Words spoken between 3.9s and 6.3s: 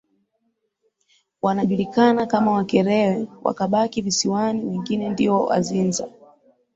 visiwani wengine ndio Wazinza